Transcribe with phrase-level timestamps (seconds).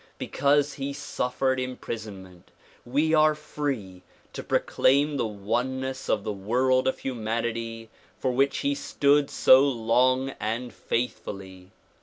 [0.17, 2.49] Because he suffered imprisonment
[2.85, 4.01] we are free
[4.33, 10.31] to proclaim the oneness of the world of humanity for which he stood so long
[10.39, 11.69] and faithfully.